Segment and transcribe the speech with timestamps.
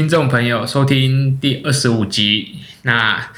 [0.00, 2.56] 听众朋友收听第二十五集。
[2.84, 3.30] 那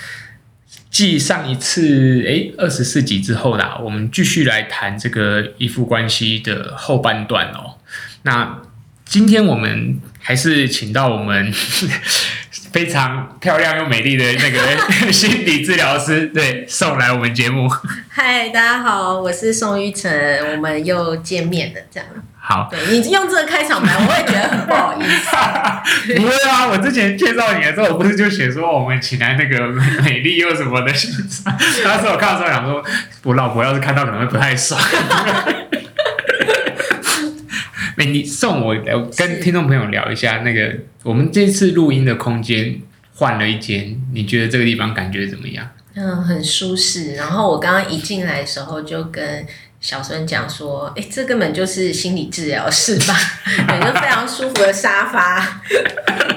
[0.93, 7.79] 继上一次诶二十四集之后啦，我们继续来谈这个依附关系的后半段哦。
[8.23, 8.63] 那
[9.05, 11.53] 今天我们还是请到我们
[12.71, 17.69] 非常漂亮又美丽的那个心理治疗师，对，送来我们节目。
[18.09, 20.09] 嗨，大家好，我是宋玉成，
[20.53, 22.09] 我们又见面了，这样。
[22.45, 25.31] 好，对，你用这个开场白，我也觉得很不好意思。
[26.19, 29.69] 不会啊，我之前介绍你的时候，我不是就写说我们请来那个
[30.03, 30.93] 美丽又什么的，
[31.85, 32.85] 当时我看到时候想说，
[33.23, 34.81] 我老婆要是看到可能会不太爽。
[37.97, 40.75] 哎，你送我聊，跟听众朋友聊一下那个，
[41.05, 42.81] 我们这次录音的空间
[43.15, 45.71] 换了一间，你觉得这个地方感觉怎么样？
[45.95, 47.15] 嗯，很舒适。
[47.15, 49.47] 然后我刚刚一进来的时候就跟
[49.83, 53.15] 小孙讲说，哎，这根本就是心理治疗室吧？
[53.69, 55.61] 有一个非常舒服的沙发。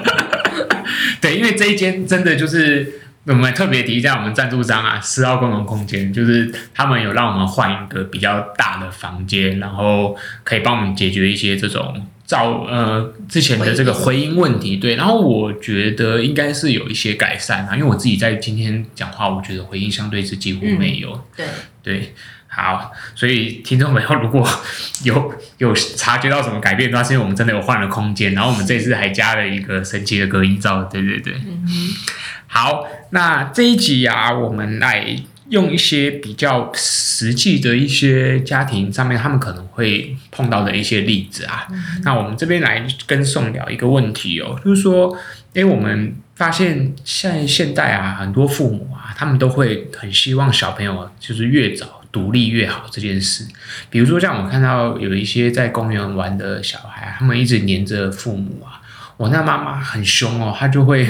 [1.22, 3.00] 对，因为这一间真的就是。
[3.28, 14.76] 我们特别提一下，我们赞助商啊，四号共同空间，就是他们有让我们换一个比较大的房间，然后可以帮我们解决一些这种噪呃之前的这个回音问题。
[14.76, 21.10] 对，然后我觉得应该是有一些改善啊，因为我自己在今天讲话，我觉得回音相对是几乎没有。
[21.10, 21.46] 嗯、对
[21.82, 22.14] 对，
[22.56, 24.48] 好，所以听众朋友如果
[25.04, 30.82] 有 有察觉到什么改变的话，是因为我们真的有换了空间，然后我们这次还加了一个神奇的隔音罩。
[30.84, 31.34] 对对对。
[31.34, 31.68] 嗯
[32.46, 35.04] 好，那这一集啊，我们来
[35.50, 41.66] 用一些比较实际的一些家庭上面他们可能会碰到的一些例子啊。
[41.70, 45.14] 嗯、那我们这边来跟宋聊一个问题哦，就是说，
[45.54, 53.46] 哎，我们发现现现代啊，很多父母啊，他们都会很希望小朋友就是越早独立越好这件事。
[53.90, 58.80] 比如说，像我看到有一些在公园玩的小孩，他们一直黏着父母啊。
[59.18, 61.06] 我那妈妈很凶哦，她就会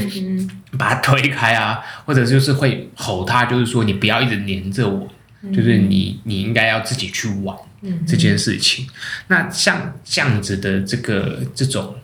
[0.76, 5.08] 把他推开啊，或者就是会吼他，就是说你不要一直黏着我，
[5.54, 7.56] 就是你你应该要自己去玩
[8.04, 8.88] 这件事情。
[9.28, 11.94] 那像这样子的这个这种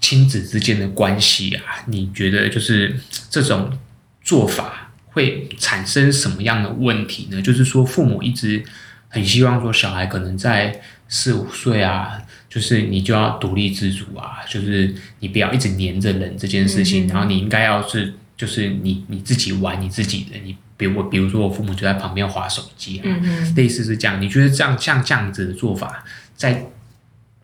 [0.00, 2.98] 亲子之间的关系啊，你觉得就是
[3.28, 3.78] 这种
[4.22, 4.85] 做法
[5.16, 7.42] 会产生什么样的问题呢？
[7.42, 8.62] 就是说父母一直
[9.08, 12.22] 很希望说小孩可能在四五岁啊。
[12.48, 24.22] 就是你就要独立自主啊，就是你不要一直黏着人这件事情，嗯、然后你应该要是就是你你自己玩你自己的，你比如我比如说我父母就在旁边划手机啊，嗯、类似是这样。
[24.22, 26.02] 你觉得这样像这样子的做法，
[26.34, 26.64] 再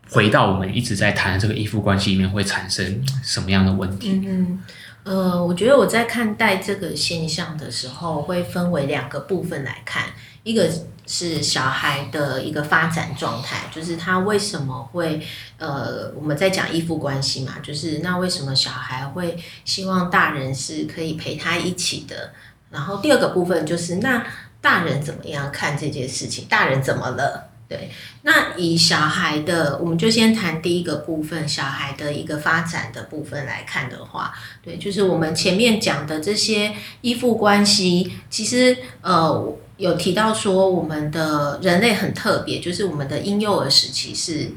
[0.09, 4.21] 回到我们一直在谈这个依附关系里面，会产生什么样的问题？
[4.25, 4.59] 嗯
[5.03, 10.05] 呃，我觉得我在看待这个现象的时候，会分为两个部分来看，
[10.43, 10.69] 一个。
[11.05, 15.21] 是小孩的一个发展状态，就是他为什么会
[15.57, 22.31] 呃，我们在讲依附关系嘛，就是那为什么小孩会希望大人是可以陪他一起的？
[22.71, 24.25] 然后第二个部分就是那
[24.61, 26.45] 大人怎么样看这件事情？
[26.45, 27.49] 大人怎么了？
[27.73, 27.89] 对，
[28.21, 34.31] 那以小孩的，我们就先谈第一个部分，小孩的一个发展的部分来看的话，
[34.63, 39.57] 对，就是我们前面讲的这些依附关系，其实呃。
[39.77, 44.51] 有提到说，我们的人类很特别，就是我们的婴幼儿时期是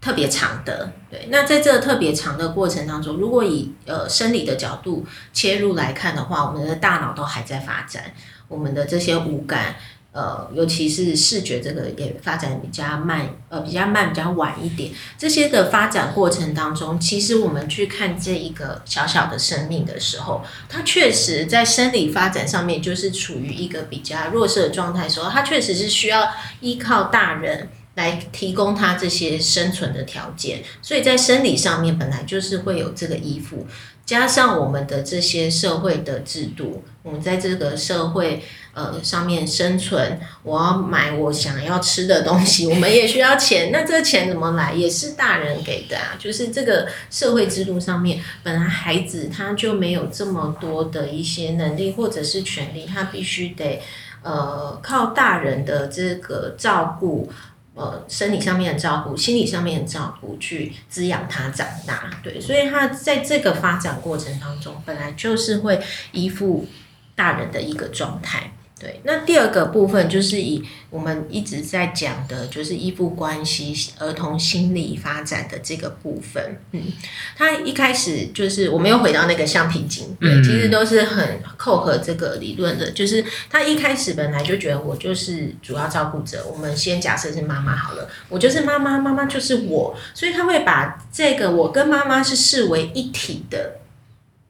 [0.00, 0.92] 特别长的。
[1.10, 8.14] 对，那在这个特别长的过程当中，如果以呃生理的角度切入来看的话，我们的大脑都还在发展，
[8.46, 9.74] 我们的这些五感。
[10.14, 14.92] 呃，尤其是视觉这个也发展比较慢，呃，比较慢，比较晚一点。
[15.18, 26.28] 这些的发展过程当中，其实我们去看这一个小小的生命的时候，它确实在生理发展上面就是处于一个比较弱势的状态的时候，它确实是需要
[26.60, 30.62] 依靠大人来提供他这些生存的条件。
[30.80, 33.66] 所以在生理上面本来就是会有这个依附，
[34.04, 38.42] 加上我们的这些社会的制度，我们在这个社会。
[38.76, 43.70] 呃，上面生存，我要买我想要吃的东西， 我们也需要钱。
[43.70, 44.72] 那这个钱怎么来？
[44.72, 46.16] 也是大人给的啊。
[46.18, 53.80] 就是这个社会制度上面，本来孩子他就没有这么多的一些能力或者是权利，他必须得
[54.24, 57.30] 呃靠大人的这个照顾，
[57.74, 62.08] 呃，生理上面的照顾，心理上面的照顾去滋养他长大。
[62.22, 65.82] 对，所以他在这个发展过程当中，本来就是会
[66.12, 66.66] 依附
[67.14, 68.53] 大人的一个状态。
[68.84, 76.60] 对，那第二个部分就是以我们一直在讲的，就是依附关系、儿童心理发展的这个部分。
[76.72, 76.82] 嗯，
[77.34, 82.90] 他一开始就是我们又回到那个橡皮筋，对，其实都是很扣合这个理论的。
[82.90, 93.76] 就是他一开始本来就觉得我就是主要照顾者，我们先假设是妈妈好了，我就是妈妈，妈妈就是我，所以他会把这个我跟妈妈是视为一体的。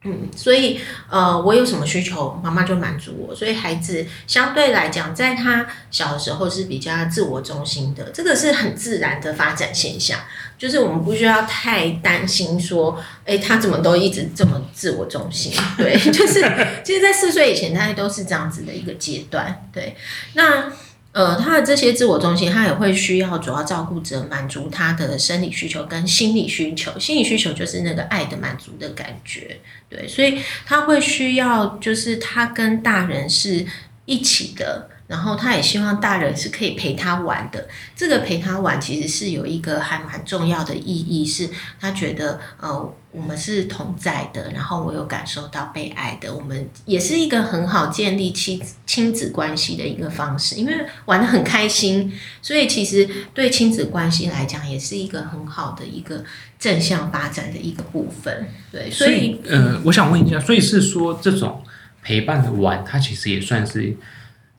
[0.04, 0.78] 嗯，所以
[1.08, 3.34] 呃，我有什么需求，妈妈就满足我。
[3.34, 10.18] 所以孩子相对来讲，在他小的时候是比较自我中心的，这个是很自然的发展现象。
[10.58, 15.52] 就是我们不需要太担心说，哎，他怎么都一直这么自我中心？
[15.76, 16.40] 对，就是
[16.84, 19.68] 其实，在四岁以前，他都是这样子的一个阶段。
[19.72, 19.96] 对，
[20.34, 20.70] 那。
[21.14, 26.98] 呃，他的这些自我中心，他也会需要主要照顾者满足他的生理需求跟心理需求。
[26.98, 33.64] 心理需求就是那个爱的满足的感觉，对，所以他会需要，就是他跟大人是
[34.06, 34.90] 一起的。
[35.06, 37.68] 然后他也希望大人是可以陪他玩的。
[37.94, 41.48] 这个陪他玩其实是有一个还蛮重要的意义，是
[41.78, 46.34] 他觉得呃我们是同在的，然后我有感受到被爱的。
[46.34, 50.74] 我们也是一个很好建立亲亲子关系的一个方式，因为
[51.04, 52.10] 玩的很开心，
[52.40, 56.24] 所以其实对亲子关系来讲也是一个很好的一个
[56.58, 58.48] 正向发展的一个部分。
[58.72, 61.62] 对，所以，所以呃，我想问一下，所以是说这种
[62.02, 63.94] 陪伴的玩，它其实也算是。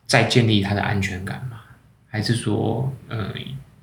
[0.06, 1.60] 在建立他的安全感吗？
[2.08, 3.34] 还是说，嗯，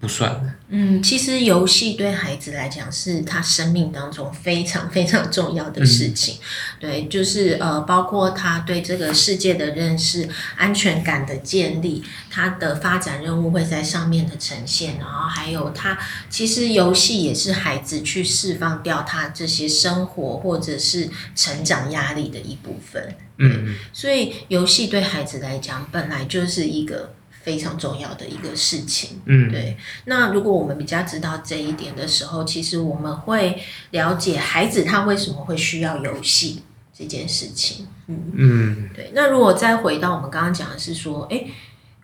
[0.03, 0.53] 不算的？
[0.67, 6.35] 嗯，其实游戏对孩子来讲是他生命当中非常非常重要的事情。
[6.35, 6.41] 嗯、
[6.81, 10.27] 对，就是呃，包括他对这个世界的认识、
[10.57, 14.97] 安全感的建立，他的发展任务会在上面的呈现。
[14.97, 15.97] 然后还有他，
[16.29, 23.15] 其实游戏也是孩子去释放掉他这些生活或者是成长压力的一部分。
[23.37, 29.21] 嗯，所以游戏对孩子来讲本来就是一个非常重要的一个事情。
[29.25, 29.77] 嗯，对。
[30.05, 33.61] 那如果我们比较知道这一点的时候，其实我们会
[33.91, 36.63] 了解孩子他为什么会需要游戏
[36.97, 37.85] 这件事情。
[38.07, 39.11] 嗯嗯，对。
[39.13, 41.45] 那如果再回到我们刚刚讲的是说，哎，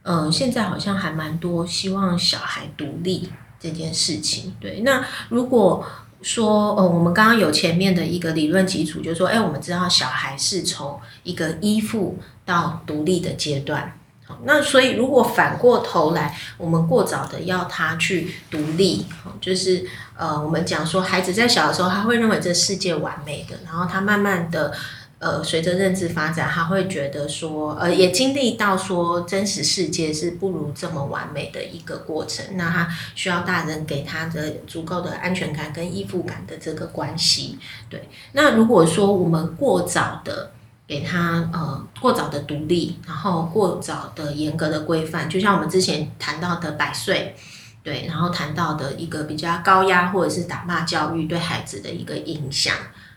[0.03, 4.53] 嗯，现在好像还蛮多希望小孩独立这件事情。
[4.59, 4.81] 对。
[4.81, 5.85] 那如果
[6.21, 13.98] 说，呃，我们刚刚有前面的一个理论基础，就是说，哎，我们知道小孩是从一个依附到独立的阶段。
[14.43, 19.05] 那所以如果反过头来，我们过早的要他去独立，
[19.41, 19.85] 就是
[20.17, 24.73] 呃，我们讲说，孩子在小的时候，他会认为这世界完美的，然后他慢慢的。
[25.21, 32.55] 呃，随着认知发展，他会觉得说，呃，也经历到说，真实世界是不如这么完美的一个过程。
[32.55, 37.59] 那他需要大人给他的足够的安全感跟依附感的这个关系。
[37.89, 40.51] 对，那如果说我们过早的
[40.89, 47.35] 给他，呃，过早的独立，然后过早的严格的规范，就像我们之前谈到的百岁，
[47.83, 52.73] 对，然后谈到的一个比较高压或者是打骂教育对孩子的一个影响。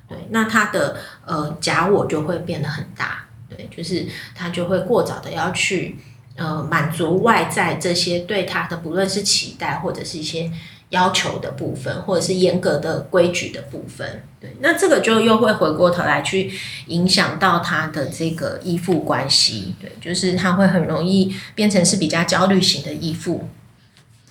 [0.06, 5.96] 对，那他的呃假我就会变得很大，对，就是他就会过早的要去
[6.36, 10.52] 呃满足外在这些对他的不论是期待或者是一些
[10.92, 16.50] 要求的部分，或者是严格的规矩的部分，对，那这个就又会回过头来去
[16.86, 23.48] 影响到他的这个依附关系，对，就是他会很容易变成是比较焦虑型的依附，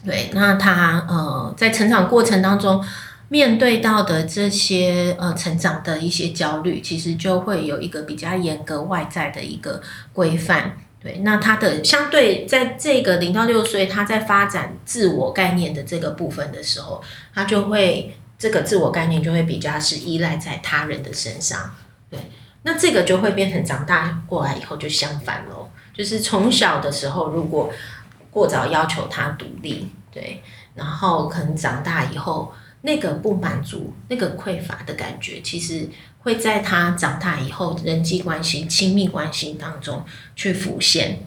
[0.03, 2.83] 对，那他呃在成长过程当中。
[3.31, 10.75] 面对到的这些呃成长的一些焦虑，其实就会有一个比较严格外在的一个规范。
[11.03, 17.01] 对，那他的相对在这个零到六岁，他在发展自我概念的这个部分的时候，
[17.33, 21.73] 他就会这个自我概念就会比较是依赖在他人的身上。
[22.09, 22.19] 对，
[22.61, 27.71] 那这个就会变成长大过来以后就相反喽，就是从小的时候如果
[28.29, 30.43] 过早要求他独立，对，
[30.75, 32.53] 然后可能长大以后。
[32.83, 35.87] 那个不满足、那个匮乏的感觉，其实
[36.19, 40.03] 会在他长大以后人际关系、亲密关系当中
[40.35, 41.19] 去浮现，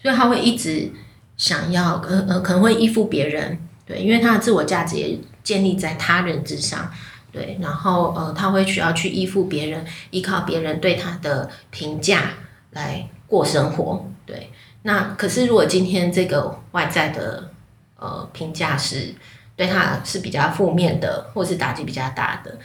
[0.00, 0.90] 所以他会一直
[1.36, 6.90] 想要，呃呃，可能会依附别人，对，因为他的自我价值也建立在他人之上，
[7.30, 12.30] 对，然后呃，他会需要去依附别人，依靠别人对他的评价
[12.70, 14.50] 来过生活，对。
[14.84, 17.50] 那可是如果今天这个外在的
[17.96, 19.14] 呃评价是。
[19.56, 22.58] 对他是比较负面的，或是打击比较大的，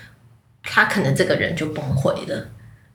[0.63, 2.49] 他可能这个人就崩溃了。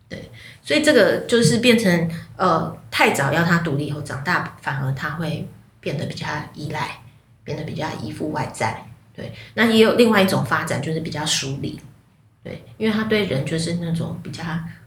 [0.08, 0.30] 对，
[0.62, 5.48] 所以这个就是变成呃，太早要他独立以后长大，反而他会
[5.80, 7.00] 变得比较依赖，
[7.44, 8.84] 变得比较依附外在。
[9.14, 11.80] 对，那也有另外一种发展，就是比较疏离。
[12.42, 14.42] 对，因为他对人就是那种比较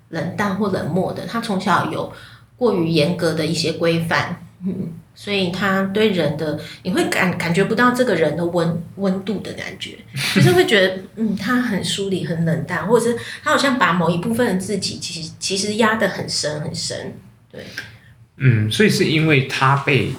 [0.10, 2.12] 冷淡或冷漠的，他从小有
[2.56, 9.98] 过于严格的一些规范，嗯，所以他对人的你会感感觉不到这个人的温温度的感觉，
[10.36, 17.14] 就是会觉得嗯，他很疏离、很冷淡，或者是他好像把某一部分的自己其实其实压得很深很深，
[17.52, 17.64] 对，
[18.38, 20.12] 嗯，所以是因为他被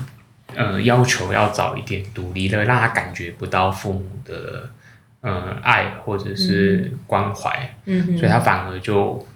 [0.54, 4.68] 呃要求要早一点独立了，让他感觉不到父母的
[5.22, 9.26] 呃爱或者是关怀，嗯，嗯，所以他反而就。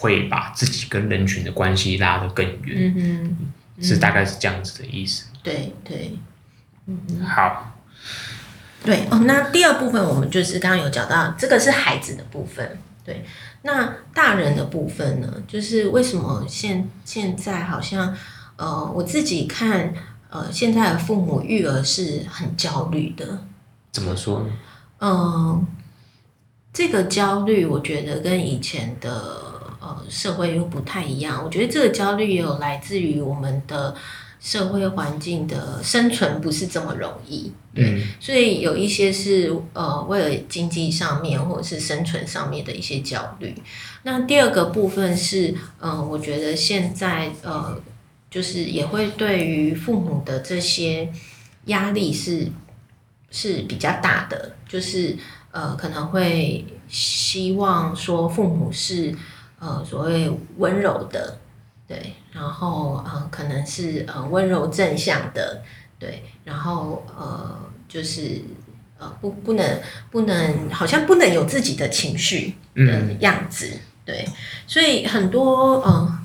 [0.00, 5.26] 会把自己跟人群的关系拉得更远，嗯，嗯，是大概是这样子的意思。
[5.42, 6.18] 对对，
[6.86, 7.76] 嗯，好，
[8.84, 9.22] 对哦。
[9.24, 12.78] 那第二部分我们就是刚刚有讲到，这个是孩子的部分。
[13.04, 13.24] 对，
[13.62, 15.32] 那大人的部分呢？
[15.46, 18.14] 就是为什么现现在好像
[18.56, 19.94] 呃，我自己看
[20.28, 23.44] 呃，现在的父母育儿是很焦虑的。
[23.92, 24.50] 怎么说呢？
[24.98, 25.66] 嗯，呃，
[26.72, 29.47] 这个焦虑我觉得跟以前的。
[29.80, 31.42] 呃，社会又不太一样。
[31.44, 33.94] 我觉得这个焦虑也有来自于我们的
[34.40, 43.54] 社会环境的生存不是这么容易，对，嗯、所以有一些是呃为了经济上面或者是生存上面的一些焦虑。
[44.04, 47.80] 那第二个部分是，呃，我觉得现在呃，
[48.30, 51.12] 就是也会对于父母的这些
[51.66, 52.48] 压力是
[53.30, 55.16] 是比较大的，就是
[55.50, 59.14] 呃可能会希望说父母是。
[59.58, 61.38] 呃，所谓温柔的，
[61.86, 65.62] 对，然后呃，可能是呃温柔正向的，
[65.98, 68.42] 对，然后呃，就是
[68.98, 74.28] 呃不不能不能，好像不能有自己的情绪的样子，嗯、对，
[74.66, 76.18] 所以很多嗯、呃，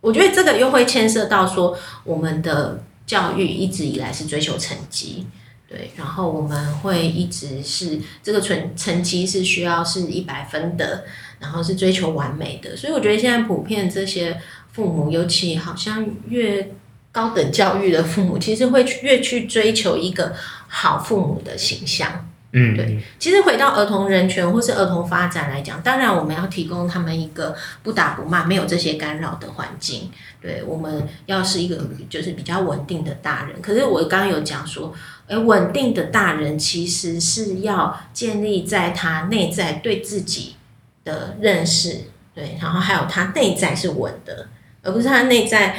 [0.00, 5.26] 我觉得这个又会牵涉到说，我们的教育一直以来是追求成绩。
[5.68, 11.04] 对，然后我们会一直是这个成成绩是需要是一百分的，
[11.40, 14.38] 然后是追求完美的，所以我觉得现在普遍这些
[14.72, 16.70] 父母，尤其好像越
[17.10, 20.34] 高等教育的父母，其实会越去追求一个
[20.68, 22.26] 好父母的形象。
[22.52, 22.98] 嗯，对。
[23.18, 30.10] 其实回到儿童人权或是儿童发展来讲，当然我们要提供他们一个不打不骂、没有这些干扰的环境。
[30.42, 31.78] 对，我们要是一个
[32.08, 33.62] 就是比较稳定的大人。
[33.62, 34.92] 可是我刚刚有讲说，
[35.28, 40.56] 诶，稳定的大人其实是要建立在他内在对自己
[41.04, 42.04] 的认识，
[42.34, 44.48] 对，然后还有他内在是稳的，
[44.82, 45.76] 而不是他内在。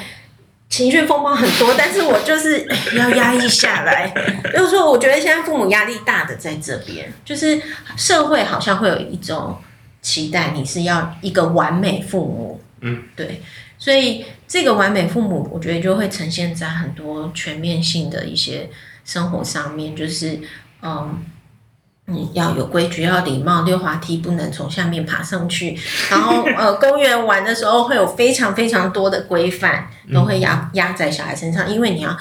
[0.71, 4.09] 情绪风暴很多，但是我就是 要压抑下来。
[4.53, 7.61] 就是说，我觉得现在父母压力大的在这边，就是
[7.97, 9.57] 社会好像会有一种
[10.01, 13.41] 期待，你是要一个完美父母，嗯，对。
[13.77, 18.69] 所以这个完美父母，我觉得就会呈现在很多全面性的一些
[19.03, 20.39] 生活上面，就是
[20.81, 21.21] 嗯。
[22.11, 25.77] 你要有规矩，要礼貌，溜滑梯不能从下面爬上去。
[26.09, 32.17] 然后，呃，公园玩的时候会有非常非常多的规范，都会压压在小孩身上，因为你要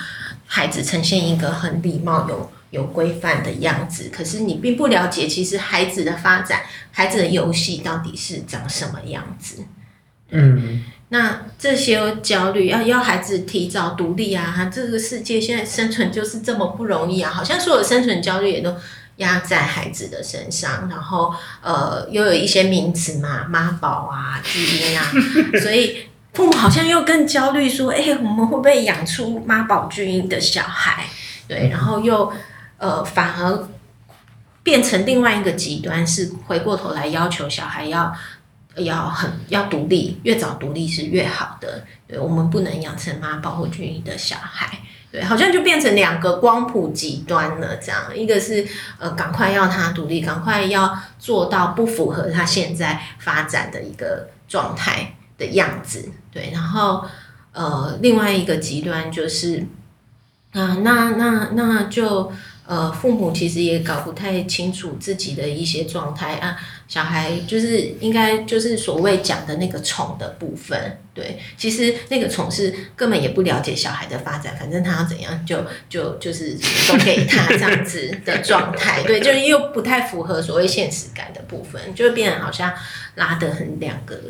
[0.47, 4.11] 孩子呈现一个很礼貌、有有规范的样子。
[4.13, 6.61] 可是你并不了解，其实孩子的发展，
[6.93, 9.65] 孩子的游戏到底是长什么样子。
[10.31, 18.75] 嗯，那这些焦虑要要孩子提早独立啊，这个世界现在生存就是这么不容易啊，好像所有的生存焦虑也都。
[19.21, 25.05] 压在孩子的身上，然后呃，又有一些名词嘛，妈宝啊，巨婴啊，
[25.63, 31.05] 所以父母好像又更焦虑，说，哎、欸，我们会不会养出妈宝巨婴的小孩？
[31.47, 32.33] 对，然后又
[32.79, 33.69] 呃，反而
[34.63, 38.15] 变成另外一个极端，是回过头来要求小孩要
[38.77, 41.85] 要很要独立，越早独立是越好的。
[42.07, 44.79] 对，我们不能养成妈宝或巨婴的小孩。
[45.13, 48.67] 对，好像就变成两个光谱极端了，这样一个是
[48.99, 57.05] 呃，赶快要他独立，赶快要做到不符合他现在发展的一个状态的样子，对，然后
[57.53, 59.67] 呃，另外一个极端就是，
[60.53, 62.33] 啊、那那那就。
[62.67, 66.57] 呃，父母其实也搞不太清楚自己的一些状态啊。
[66.87, 76.57] 小孩就是应该就是所谓讲的那个宠的部分，对，其实那个宠是根本也不了解小孩的发展，反正他要怎样就就就是
[76.89, 82.73] 都给他这样子的状态， 对，就是又不太符合所谓现实感的部分，就会变得好像
[83.15, 84.21] 拉得很两个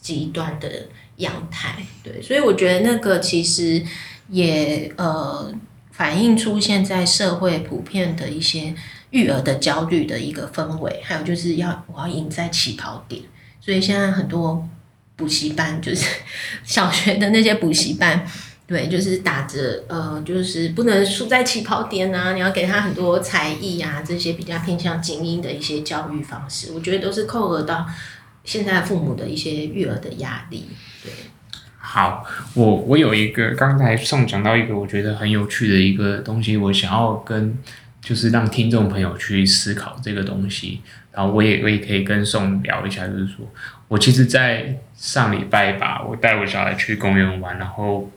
[0.00, 0.70] 极端的
[1.16, 3.82] 样态，对，所以我觉得那个其实
[4.30, 5.54] 也呃。
[5.96, 8.74] 反映出现在社会普遍的一些
[9.10, 13.22] 育儿的焦虑的一个氛围，还有就是要我要赢在起跑点，
[13.62, 14.68] 所以现在很多
[15.16, 16.06] 补习班就是
[16.62, 18.26] 小学的那些补习班，
[18.66, 27.86] 对，就是打着呃，就是不能输在起跑点啊，你要给他很多才艺啊，这些比较偏向精英的一些教育方式，我觉得都是扣合到
[28.44, 30.66] 现在父母的一些育儿的压力，
[31.02, 31.10] 对。
[31.88, 37.56] 好，我我有一个刚才上讲到一个我觉得很有趣的一个东西，我想要跟
[38.00, 43.46] 就是让听众朋友去思考这个东西，然后我也我也可以跟宋聊一下，就是说
[43.86, 48.10] 我其实，在上礼拜吧，我带我小孩去公园玩，然后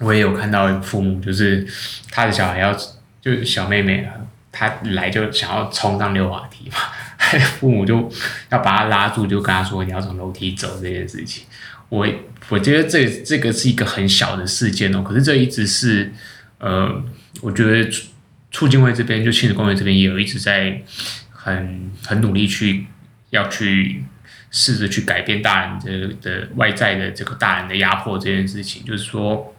[0.00, 1.64] 我也有看到父母，就是
[2.10, 2.74] 他的小孩要
[3.20, 4.06] 就是小妹妹，
[4.50, 6.76] 她来就想要冲上溜滑梯嘛，
[7.58, 8.10] 父母就
[8.50, 11.44] 要把他拉住，就跟他说你要从楼梯走这件事情，
[11.88, 12.08] 我。
[12.50, 16.12] 我觉得这这个是一个很小的事件哦，可是这一直是，
[16.58, 17.02] 呃，
[17.40, 18.02] 我觉得促
[18.50, 20.82] 促进会这边就亲子公园这边也有一直在
[21.30, 22.84] 很很努力去
[23.30, 24.04] 要去
[24.50, 29.56] 试着去改变大人的的外在的这个大人的压迫这件事情，就是说，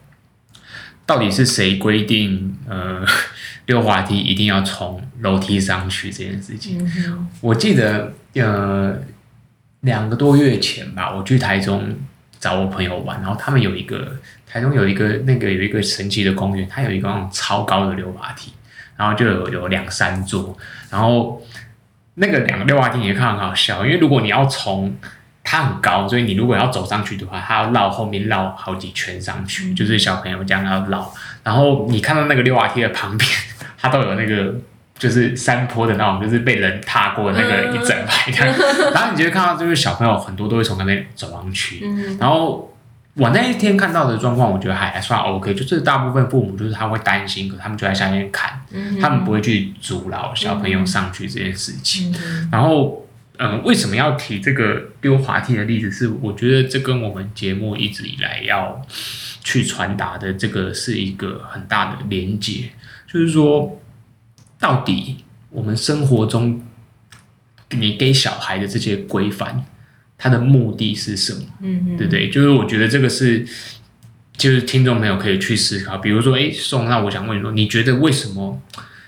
[1.07, 3.03] 到底是谁规定呃
[3.65, 6.87] 溜滑梯一定要从楼梯上去这件事情？
[7.41, 9.01] 我记得呃
[9.81, 11.97] 两个多月前吧，我去台中。
[12.39, 18.53] 找我朋友玩，然后他们有一个台中有一个那个有一个神奇的公园，它有一个那种超高的溜滑梯，
[18.95, 20.57] 然后就有有两三座，
[20.89, 21.41] 然后
[22.15, 24.95] 那个两个溜滑梯你会看很好笑，因为如果你要从
[25.43, 31.13] 它很高，所以你如果要走上去的话，它要绕后面绕好几圈上去，就是小朋友这样要绕，
[31.43, 33.29] 然后你看到那个溜滑梯的旁边，
[33.79, 34.53] 它都有那个。
[34.97, 41.81] 就是山坡的那种，就是被人踏过的那个一整排的，嗯、 然后你就会看到，就是小朋友很多都会从那边走上去。
[41.83, 42.73] 嗯、然后
[43.15, 52.15] 我那一天看到的状况，我觉得还还算 OK，就是大部分父母就是他会担心，可他们就在下面看，嗯、他们不会去阻挠小朋友上去这件事情。
[52.23, 53.05] 嗯、然后，
[53.37, 55.91] 嗯，为什么要提这个溜滑梯的例子？
[55.91, 58.81] 是我觉得这跟我们节目一直以来要
[59.43, 62.69] 去传达的这个是一个很大的连结，
[63.11, 63.81] 就是说。
[64.59, 65.17] 到底
[65.49, 66.61] 我们生活中
[67.71, 69.65] 你给小孩的这些规范，
[70.17, 71.41] 它的目的是什么？
[71.61, 72.29] 嗯嗯，对不对？
[72.29, 73.45] 就是我觉得这个是，
[74.37, 75.97] 就是听众朋友可以去思考。
[75.97, 78.61] 比如说，哎，宋，那我想问你说，你觉得为什么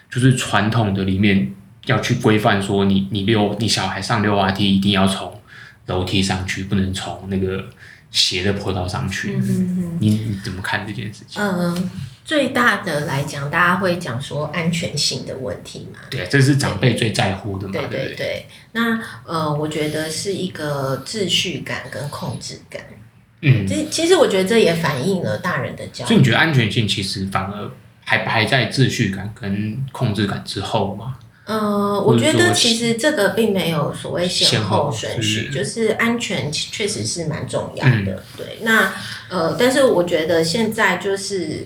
[0.09, 1.53] 就是传统的里面
[1.85, 5.39] 要去规范说你，你你溜你小孩上溜滑梯一定要从
[5.85, 7.69] 楼梯上去，不能从那个
[8.09, 9.35] 斜的坡道上去？
[9.35, 11.41] 嗯嗯，你你怎么看这件事情？
[11.41, 11.89] 嗯嗯。
[12.27, 15.99] 最大的来讲，大家会讲说安全性的问题嘛？
[16.09, 17.71] 对，这是长辈最在乎的嘛？
[17.71, 18.45] 对对对。
[18.73, 22.81] 那呃，我觉得是一个秩序感跟控制感。
[23.43, 26.07] 嗯，这其实我觉得这也反映了大人的教育。
[26.09, 27.71] 所以你觉得安全性其实反而
[28.03, 31.15] 还排在秩序感跟控制感之后吗？
[31.45, 37.91] 呃，我觉得其实这个并没有所谓先后顺序，就是安全确实是蛮重要的。
[37.91, 38.93] 嗯、对，那
[39.29, 41.65] 呃，但是我觉得现在就是。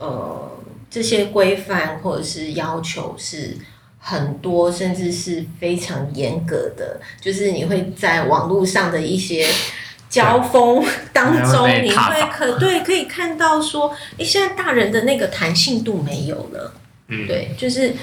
[0.00, 0.50] 呃，
[0.90, 3.54] 这些规范或者是要求是
[3.98, 6.98] 很多，甚至是非常严格的。
[7.20, 9.46] 就是你会在网络上的一些
[10.08, 10.82] 交锋
[11.12, 16.72] 当中，你会可对可以看到说，哎，现在大人的那个弹性度没有了。
[17.08, 17.94] 嗯，对，就是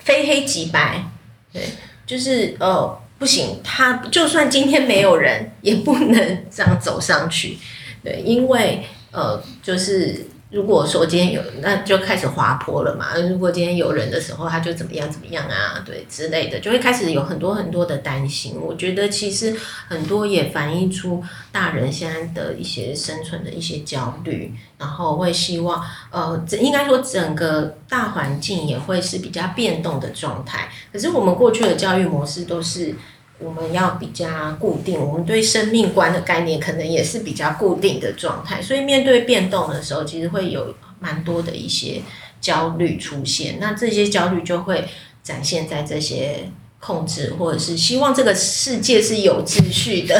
[0.00, 1.02] 非黑即白。
[1.50, 1.62] 对，
[2.04, 7.56] 就是呃，不行，他就算今天没有人，也不能这样走上去。
[8.04, 10.26] 对，因为呃，就是。
[10.48, 13.16] 如果说今天有，那就开始滑坡了嘛。
[13.16, 18.54] 如果今天有人的时候，他就怎么样怎么样啊，对之类的，就会开始有很多很多的担心。
[18.60, 19.56] 我觉得其实
[19.88, 30.68] 很多也反映出大人现在的一些生存的一些焦虑，然后会希望，呃，应该说整个大环境也会是比较变动的状态。
[30.92, 32.94] 可是我们过去的教育模式都是。
[33.38, 34.26] 我们要比较
[34.58, 42.00] 固定，我们对生命观的概念可能也是比较固定的状态，所以面对变动的时候，其实会有蛮多的一些
[42.40, 43.58] 焦虑出现。
[43.60, 44.88] 那这些焦虑就会
[45.22, 50.18] 展现在这些控制，或者是希望这个世界是有秩序的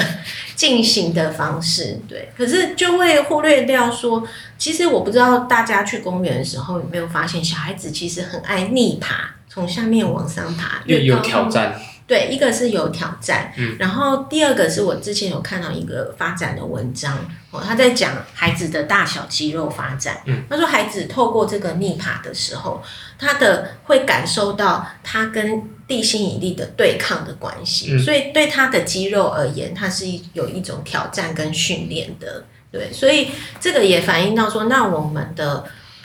[0.54, 1.98] 进行的方式。
[2.06, 4.22] 对，可是就会忽略掉说，
[4.58, 11.80] 其实我不知道大家去公园的时候有没有发现，小孩子其实很爱逆爬，从下面往上爬，越有挑战。
[12.06, 17.18] 对，一个是有挑战，嗯，然后第二个是我之前有看到一个发展的文章，
[17.50, 22.80] 哦，他在讲孩子的大小肌肉发展，嗯，他说孩子透过这个逆爬的时候，
[23.18, 35.64] 他的会感受到他跟地心引力的对抗的关系，嗯，所以对他的肌肉而言，他是有一种挑战跟训练的，对，所以这个也反映到说，那我们的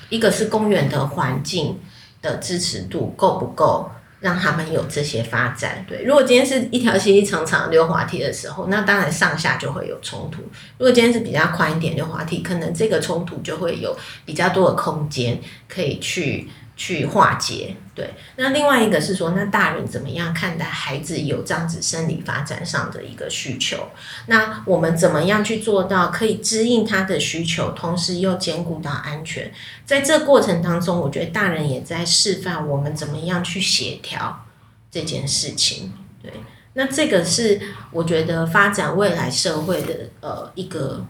[0.10, 1.80] 一个是公园的环境
[2.24, 3.88] 的支持度够不够？
[4.22, 6.04] 让他们有这些发展，对。
[6.04, 10.42] 如果今天是一条细细长长溜滑梯的时候，那当然上下就会有冲突。
[10.78, 16.48] 如果今天是比较宽一点溜滑梯，可能这个冲突就会有比较多的空间可以去
[16.82, 17.76] 去化解。
[17.94, 23.90] 对，那另外一个是说，那大人怎么样看待孩子有这样子生理发展上的一个需求？
[24.26, 29.54] 那我们怎么样去做到可以支应他的需求，同时又兼顾到安全？
[29.86, 34.44] 在这过程当中，我觉得大人也在示范我们怎么样去协调
[34.90, 35.94] 这件事情。
[36.24, 36.34] 对，
[36.74, 41.06] 那这个是我觉得发展未来社会的呃一个。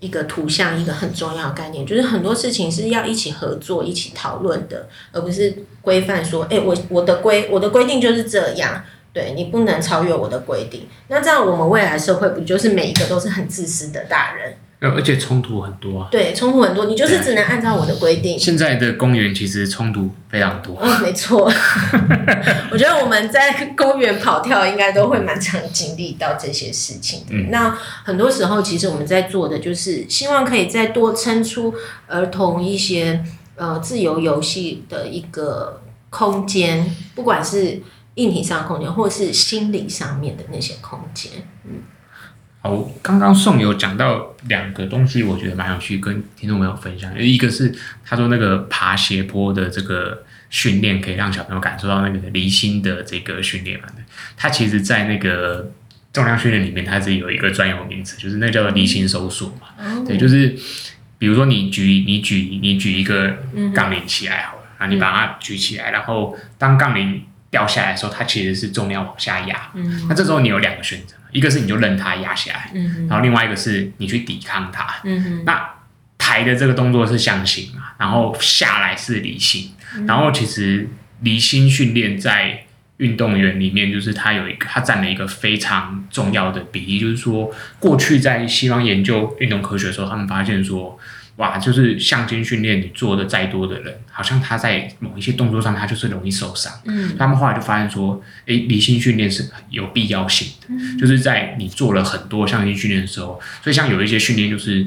[0.00, 8.82] 一个图像，一个很重要的概念，就是很多事情是要一起合作、一起讨论的，而不是规范说，哎、我我的规我的规定就是这样，
[9.12, 10.88] 对，你不能超越我的规定。
[11.08, 14.56] 那这样我们未来社会不就是每一个都是很自私的大人？
[14.88, 18.38] 而且冲突很多啊，对，冲突很多，你就是只能按照我的规定。
[18.38, 20.74] 现在的公园其实冲突非常多。
[20.80, 21.44] 嗯，没错。
[22.72, 27.26] 我觉得我们在公园跑跳应该都会蛮常经历到这些事情的。
[27.32, 27.50] 嗯。
[27.50, 31.74] 那很多时候，其实我们在做的就是希望可以再多撑出
[32.06, 33.22] 儿童一些
[33.56, 37.82] 呃自由游戏的一个空间，不管是
[38.14, 41.32] 硬体上的空间，或是心理上面的那些空间。
[41.66, 41.82] 嗯。
[42.62, 47.16] 好，刚刚宋有讲到两个东西，我觉得蛮有趣，跟听众朋友分享。
[47.18, 47.74] 一个是
[48.04, 53.86] 他说那个爬斜坡的这个训练，可以让小朋友感受到那个离心的这个训练嘛。
[54.36, 55.70] 他其实，在那个
[56.12, 59.68] 重量训练里面，它是有一个专有名词，就是那叫做离心收缩嘛。
[59.78, 60.56] 嗯、对，就是
[61.18, 63.36] 比如说你举你举你举一个
[63.74, 69.70] 杠铃起来好了，啊、嗯，你把它举起来，然后当杠铃掉下来的时候，它其实是重量往下压。
[69.74, 71.14] 嗯，那这时候你有两个选择。
[71.32, 74.86] 一个是你就任它压下来，嗯，然后另外一个是你去抵抗它。
[75.04, 75.68] 嗯，那
[76.18, 79.72] 抬的这个动作是向心嘛，然后下来是离心。
[79.96, 80.88] 嗯，然后其实
[81.20, 82.64] 离心训练在
[82.98, 86.98] 运动员里面，就是它有一个，它占了一个非常重要的比例。
[86.98, 90.98] 就是说，过去在西方研究运动科学的时候，他们发现说。
[91.40, 96.70] 哇，就是向心训练，你做的再多的人，好像他在某一些动作上，他就是容易受伤。
[96.84, 100.66] 嗯，他们后来就发现说，诶，离心训练是有必要性的。
[100.68, 104.86] 嗯，就是在你做了很多向心训练的时候，所以像有一些训练，就是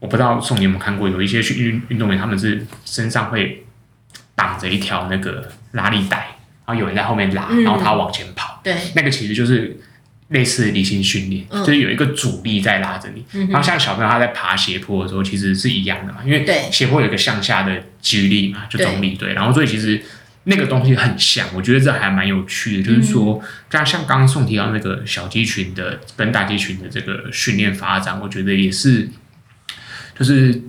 [0.00, 3.64] 我不知道宋你有没有看过，有一些训运运动员他们是身上会
[4.34, 8.60] 绑着一条那个拉力带，然后有人在后面拉，然后他往前跑。
[8.64, 9.78] 对，那个其实就是。
[10.28, 13.24] 类似离心训练，就是有一个阻力在拉着你。
[13.32, 19.34] 嗯、然后像小朋友他在爬斜坡的时候，其实是一样的嘛，因为斜坡有一个向下的激励嘛，就重力对。
[19.34, 20.02] 然后所以其实
[20.42, 22.82] 那个东西很像，我觉得这还蛮有趣的。
[22.82, 29.08] 就是说，像像刚刚宋提到那个小肌群的跟大肌群的这个训练发展，我觉得也是，
[30.18, 30.60] 就是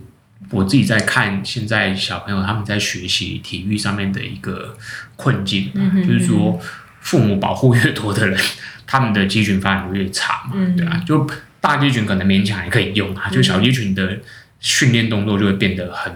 [0.51, 4.77] 我自己在看现在小朋友他们在学习体育上面的一个
[5.15, 6.59] 困境，嗯、就是说
[7.01, 8.39] 父母保护越多的人。
[8.87, 14.17] 他们的肌群发展越差嘛，对啊，就大肌群可能勉强还可以用啊，就小肌群的
[14.61, 16.15] 训练动作就会变得很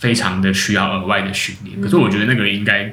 [0.00, 1.80] 非常的需要额外的训练。
[1.80, 2.92] 可是我觉得那个应该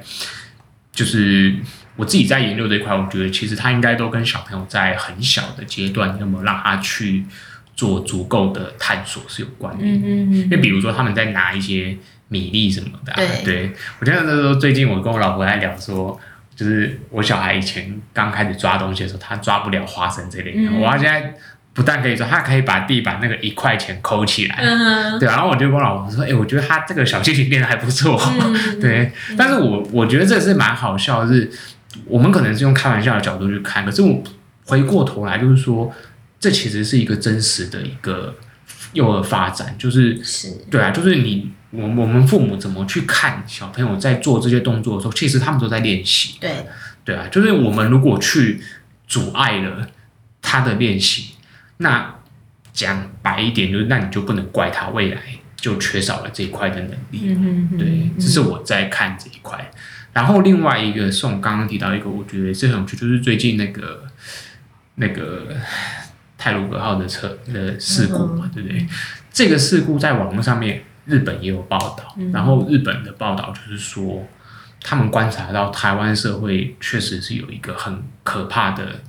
[0.94, 1.56] 就是
[1.96, 7.26] 我自己在研究这一块，我觉得其实他应该都跟小朋友在很小的阶段有没有让他去
[7.76, 9.84] 做足够的探索是有关的。
[9.84, 16.20] 因为比如说他们在拿一些米粒什么的，对，我记得那时候最近我跟我老婆在聊说。
[16.60, 20.70] 就是我小孩以前刚开始抓东西的时候，他抓不了花生这类的。
[20.70, 21.34] 嗯、我现在
[21.74, 24.58] 不但可以抓，他可以把地板那个一块钱抠起来。
[24.60, 28.22] 嗯、对，然后我就跟我老婆说：“哎、欸，我觉得他这个小肌群练的还不错。
[28.44, 31.52] 嗯”对，嗯、但是我我觉得这是蛮好笑的是，是
[32.04, 34.22] 我们可能是用开玩笑的角度去看，可是我
[34.66, 35.90] 回过头来就是说，
[36.42, 38.36] 这其实是一个真实的一个
[38.94, 41.52] 幼儿发展，就是是对啊，就是你。
[41.72, 46.40] 我我们父母怎么去看小朋友在做这些动作的时候，其实他们都在练习。
[46.40, 46.66] 对，
[47.06, 48.60] 对啊，就是我们如果去
[49.08, 49.88] 阻碍了
[50.42, 51.36] 他的练习，
[51.78, 52.16] 那
[52.74, 55.22] 讲白一点，就是那你就不能怪他未来
[55.58, 57.36] 就缺少了这一块的能力。
[57.38, 59.70] 嗯对，这是我在看这一块。
[60.12, 64.08] 然后另外一个是我刚刚提到一个，我觉得是很有趣，就是最近那个
[64.96, 65.56] 那个
[66.40, 68.88] 太鲁格号的车的事故嘛，嗯、对不对？
[69.32, 70.82] 这个事故在网络上面。
[71.06, 74.28] 日本也有报道，然后日本的报道就是说，
[74.80, 79.00] 他们观察到台湾社会确实是有一个很可怕的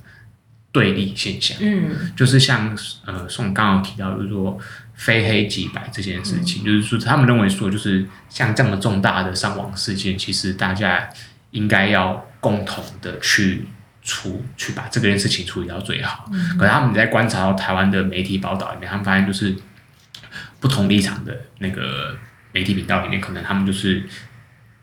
[0.71, 4.57] 对立现象，嗯，就是像呃，宋刚刚提到，就是说
[4.95, 11.07] 非黑即白这件事情，就是说他们认为说，就是像这么重大的伤亡事件，其实大家
[11.51, 13.67] 应该要共同的去
[14.01, 16.29] 处去把这件事情处理到最好。
[16.57, 19.55] 可是他们在观察到台湾的媒体报道里面，他们发现就是。
[20.59, 22.15] 不同立场的那个
[22.51, 24.03] 媒体频道里面，可能他们就是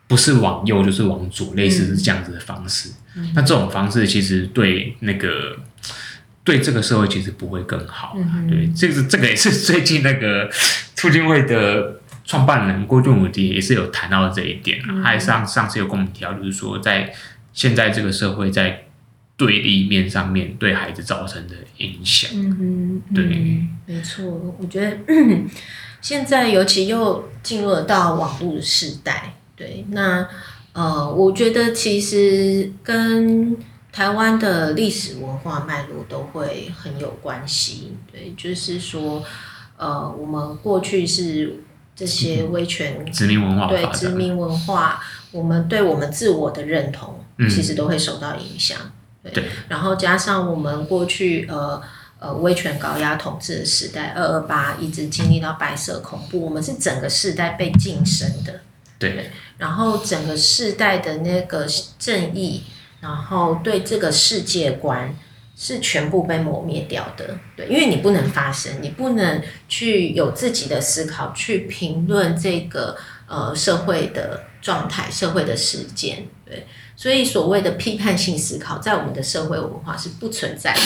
[0.09, 2.91] 不是往右就是往左，类似是这样子的方式。
[3.15, 5.57] 嗯、那这种方式其实对那个
[6.43, 8.17] 对这个社会其实不会更好。
[8.49, 10.51] 对，这个这个也是最近那个
[10.97, 17.15] 促进会的创办人郭俊武也也是有谈到这一点，嗯、他上上次有跟我们提到，就是说在
[17.53, 18.83] 现在这个社会在
[19.38, 22.31] 对立面上面对孩子造成的影响。
[22.35, 23.24] 嗯对，
[23.87, 24.27] 没错，
[24.59, 24.98] 我觉得
[26.03, 30.29] 现在尤其又进入了到网络的时代，对，那
[30.72, 33.57] 呃，我觉得其实跟
[33.90, 37.96] 台湾的历史文化脉络都会很有关系。
[38.12, 39.24] 对，就是说，
[39.79, 41.62] 呃，我们过去是。
[41.98, 47.18] 这些威权 殖民文化，对殖民文化，我们对我们自我的认同，
[47.51, 48.79] 其实都会受到影响。
[48.81, 48.92] 嗯、
[49.33, 51.81] 对，然后加上我们过去呃
[52.19, 58.61] 呃威权高压统治的时代，二二八一直经历到白色恐怖，我们是整个世代被晋升的。
[58.99, 61.67] 对，对，然后整个世代的那个
[61.99, 62.64] 正义，
[63.01, 65.14] 然后对这个世界观。
[65.61, 76.64] 是全部被磨灭掉的，对，因为你不能发声，你不能去有自己的思考，去评论这个呃社会的状态、社会的事件，对，
[76.99, 80.81] 所以所谓的批判性思考，在我们的社会文化是不存在的，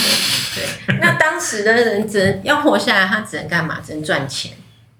[0.54, 0.98] 对。
[1.00, 3.80] 那当时的人只能要活下来，他只能干嘛？
[3.80, 4.52] 只能赚钱，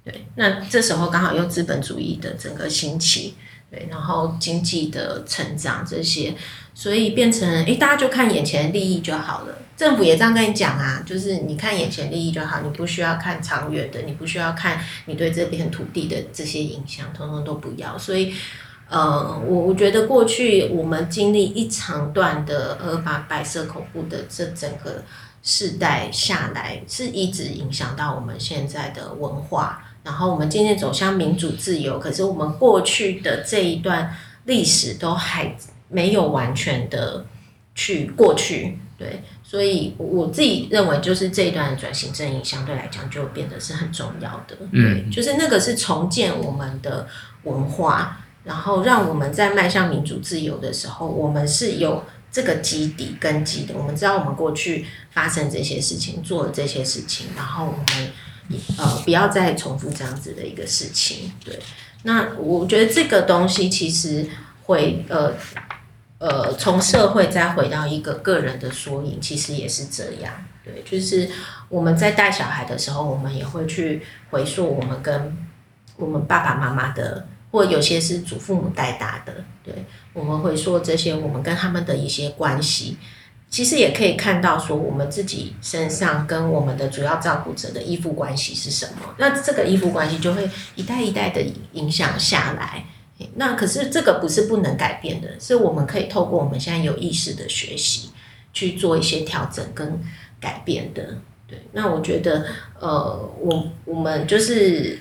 [0.03, 0.25] 对。
[0.37, 3.35] 那这时候刚好又资本主义的整个兴起，
[3.71, 6.35] 对，然后经济的成长这些。
[6.75, 9.59] 所以变成诶、欸，大家就看眼前的利益就好了。
[9.77, 17.99] 政府也这样跟你讲啊，就是你看眼前利益就好，你不需要看长远的，你不需要看你对这片土地的这些影响，通通都不要。
[17.99, 18.35] 所以，
[18.93, 25.03] 呃，我我觉得过去我们经历一长段的呃，把白色恐怖的这整个
[25.43, 29.83] 世代下来，是一直影响到我们现在的文化。
[30.05, 35.57] 然后我们渐渐走向民主自由，可是我们过去的这一段历史都还。
[35.95, 37.23] 没有完全的
[37.75, 47.07] 去过去，对，所以我自己认为，就是这一段的转型正义相对来讲就变得是很重要的，嗯，就是那个是重建我们的
[47.43, 53.75] 文化，然后让我们在迈向民主自由的时候，我们是有这个基底根基的。
[53.77, 58.11] 我们知道我们过去发生这些事情，做了这些事情，然后我们
[58.79, 61.59] 呃不要再重复这样子的一个事情，对。
[62.05, 64.27] 那我觉得这个东西其实
[64.65, 65.33] 会呃。
[66.19, 70.33] 呃，从社会再回到一个个人的缩影，其实也是这样。
[70.65, 71.29] 对，就是
[71.69, 74.01] 我们在带小孩的时候，我们也会去
[74.31, 75.37] 回溯我们跟
[75.97, 79.33] 我们爸爸妈妈的，或有些是祖父母带大的。
[79.63, 79.73] 对，
[80.13, 82.97] 我们会说这些我们跟他们的一些关系，
[83.49, 89.15] 其实也可以看到说我们自己身上跟我们的主要照顾者的依附关系是什么。
[89.19, 91.41] 那这个依附关系就会一代一代的
[91.75, 92.85] 影响下来。
[93.37, 98.11] 那可是这个不是不能改变的，是我们可以透过我们现在有意识的学习
[98.53, 100.03] 去做一些调整跟
[100.41, 101.17] 改变的。
[101.47, 102.45] 对，那我觉得，
[102.81, 104.99] 呃，我我们就是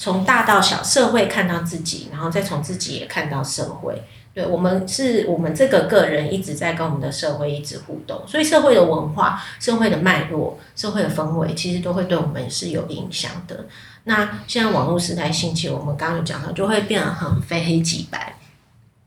[0.00, 4.02] 从大到小，社会看到自己，然后再从自己也看到社会。
[4.32, 13.66] 对，我们是我们这个个人一直在跟我们的社会一直互动，所以社会的文化、社会的脉络、社会的氛围，其实都会对我们是有影响的。
[14.04, 18.36] 那现在网络时代兴起，我们刚刚有讲到，就会变得很非黑即白。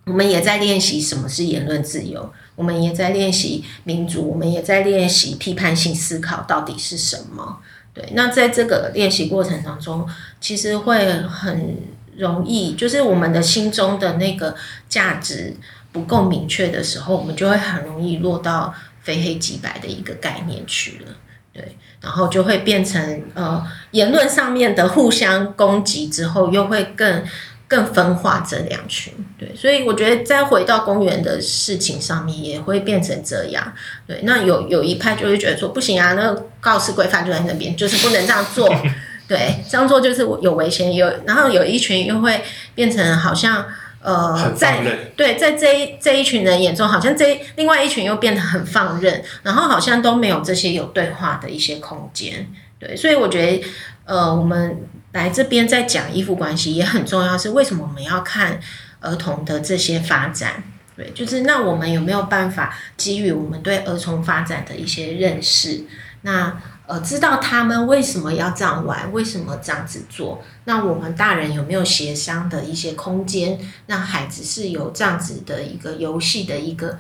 [0.05, 7.57] 我们也在练习什么是言论自由，我们也在练习民主，我们也在练习批判性思考到底是什么。
[7.93, 10.07] 对，那在这个练习过程当中，
[10.41, 11.77] 其实会很
[12.17, 14.55] 容易，就是我们的心中的那个
[14.89, 15.55] 价值
[15.91, 21.11] 不够明确的时候，我们就会很容易落到非黑即白的一个概念去了。
[21.53, 27.23] 对，然后就会变成呃言论上面的互相攻击之后，又会更
[27.67, 29.13] 更分化这两群。
[29.37, 33.73] 对，所以我觉得再回到公园的事情上面，也会变成这样。
[34.07, 38.67] 对，那有有一派就会觉得说不行啊，那个告示规范就在那边，就是不能这样做。
[39.27, 40.93] 对，这样做就是有危险。
[40.93, 42.41] 有，然后有一群又会
[42.75, 43.65] 变成好像。
[44.05, 44.83] 呃，在
[45.15, 52.45] 对，在这一这一群人眼中，好像这另外一群又变得很放任，然后好像都没有这些有对话的一些空间。
[52.77, 53.63] 对，所以我觉得，
[54.03, 54.77] 呃，我们
[55.13, 58.59] 来这边在讲依附关系也很重要，是为什么我们要看
[58.99, 60.61] 儿童的这些发展？
[60.95, 65.85] 对，就是那我们有没有办法基于我们对儿童发展的一些认识？
[66.21, 70.43] 那呃，知道他们为什么要这样玩，为什么这样子做？
[70.65, 76.97] 那我们大人有没有协商的一些空间，让孩子是有这样子的一个游戏的一个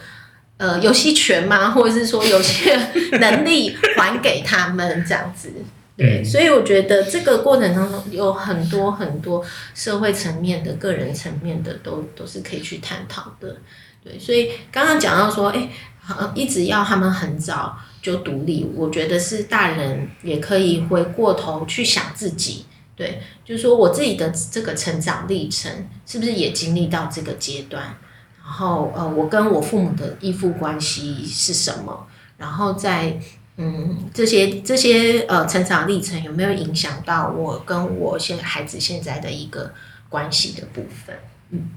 [0.57, 1.71] 呃游戏权吗？
[1.71, 2.75] 或者是说有些
[3.19, 5.51] 能力还给他们这样子？
[5.95, 13.57] 对，所以我觉得这个过程当中有很多很多社会层面的、个人层面的，都都是可以去探讨的。
[14.03, 15.69] 对，所以刚刚讲到说，哎、
[16.07, 17.77] 欸，一直要他们很早。
[18.03, 22.65] 就独立，我觉得是大人也可以回过头去想自己，
[22.97, 25.71] 对，就是说我自己的这个成长历程，
[26.05, 27.95] 是不是也经历到这个阶段？
[28.43, 32.05] 然后呃，我跟我父母的依附关系是什么？
[32.37, 33.17] 然后在
[33.57, 39.73] 嗯这些这些呃成长历程有没有影响到我跟我现孩子现在的一个
[40.09, 41.15] 关系的部分？
[41.51, 41.69] 嗯，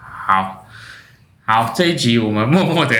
[0.00, 0.60] 好。
[1.46, 2.96] 好，这一集我们默默的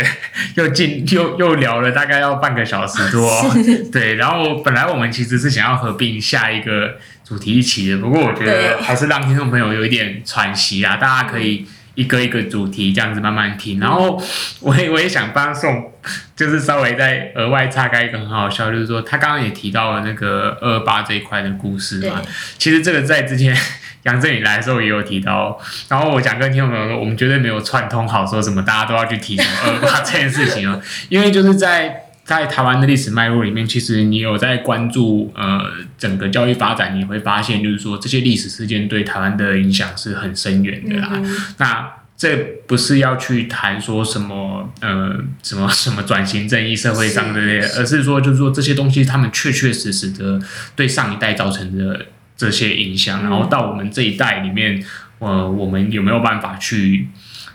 [0.57, 3.43] 又进又又聊了大概要半个小时多，
[3.91, 4.17] 对。
[4.17, 13.81] 然后本来我们其实是想要合并下一个主题一起的，不过我觉得还是让听众朋友有一点喘息啊，大家可以一个一个主题这样子慢慢听。
[13.81, 14.23] 然后
[14.61, 15.93] 我也我也想帮宋，
[16.37, 22.23] 就是稍微再额外岔开一个很好笑，就是说他刚刚也提到了那个二二八这一块的故事嘛，
[22.59, 23.57] 其实这个在之前。
[24.05, 30.79] 杨振宇来的时候也有提到，然后我想跟听众朋友说，我们绝对没有串通好说什么大家都要去提什么二二八这件事情啊，
[31.09, 35.61] 因为就是在在台湾的历史脉络里面，其实你有在关注呃
[35.99, 41.11] 整个教育发展，你会发现就是说这些历史事件对台湾的影响是很深远的啦。
[41.15, 47.41] 嗯、那这不是要去谈说什么呃什么什么转型正义社会上的，
[47.77, 50.41] 而是说就是说这些东西他们确确实实的
[50.75, 52.07] 对上一代造成的。
[52.37, 54.85] 这些影响，然后到我们这一代里面，
[55.21, 57.07] 呃，我们有没有办法去，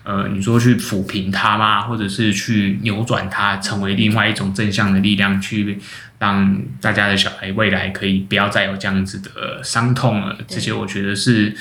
[0.09, 1.81] 呃，你说去抚平它吗？
[1.81, 5.79] 或者是去扭转它，成为另外一种正向的力量，去
[6.17, 10.35] 让大家的小孩未来可以不要再有这样子的伤痛了？
[10.47, 11.55] 这些我觉得是，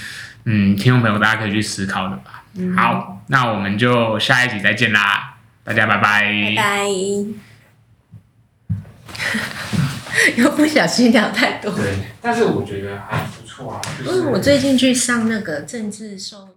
[0.46, 2.42] 嗯，听众朋友大家可以去思考的吧。
[2.74, 6.54] 好，那我们就下一集再见啦，大家拜拜。
[6.56, 6.88] 拜拜。
[10.37, 11.70] 又不小心聊太多。
[11.72, 13.80] 对，但是我觉得还不错啊。
[14.02, 16.56] 就是我最近去上那个政治授。